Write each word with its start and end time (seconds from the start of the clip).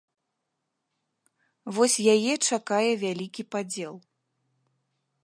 Вось 1.77 1.99
яе 2.13 2.33
чакае 2.47 2.91
вялікі 3.05 3.43
падзел. 3.57 3.95